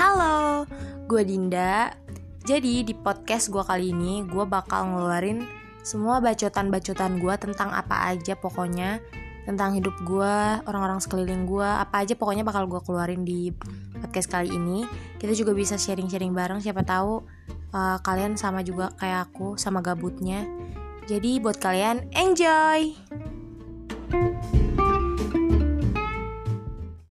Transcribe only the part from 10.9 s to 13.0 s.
sekeliling gue, apa aja pokoknya bakal gue